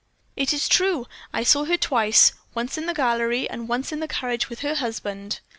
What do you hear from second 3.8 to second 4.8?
in the carriage with her